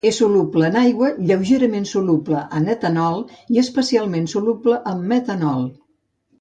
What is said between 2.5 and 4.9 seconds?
en etanol, i especialment soluble